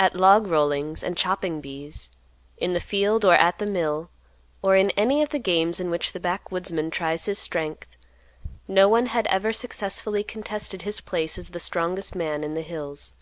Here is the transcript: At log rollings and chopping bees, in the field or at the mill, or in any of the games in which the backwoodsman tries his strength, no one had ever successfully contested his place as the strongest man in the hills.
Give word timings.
At 0.00 0.16
log 0.16 0.48
rollings 0.48 1.00
and 1.04 1.16
chopping 1.16 1.60
bees, 1.60 2.10
in 2.56 2.72
the 2.72 2.80
field 2.80 3.24
or 3.24 3.34
at 3.34 3.60
the 3.60 3.66
mill, 3.66 4.10
or 4.62 4.74
in 4.74 4.90
any 4.96 5.22
of 5.22 5.28
the 5.28 5.38
games 5.38 5.78
in 5.78 5.90
which 5.90 6.12
the 6.12 6.18
backwoodsman 6.18 6.90
tries 6.90 7.26
his 7.26 7.38
strength, 7.38 7.86
no 8.66 8.88
one 8.88 9.06
had 9.06 9.28
ever 9.28 9.52
successfully 9.52 10.24
contested 10.24 10.82
his 10.82 11.00
place 11.00 11.38
as 11.38 11.50
the 11.50 11.60
strongest 11.60 12.16
man 12.16 12.42
in 12.42 12.54
the 12.54 12.62
hills. 12.62 13.12